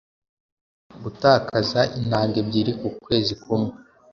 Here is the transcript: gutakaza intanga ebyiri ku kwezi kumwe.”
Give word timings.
gutakaza 1.03 1.81
intanga 1.99 2.35
ebyiri 2.43 2.71
ku 2.79 2.87
kwezi 3.03 3.33
kumwe.” 3.41 3.71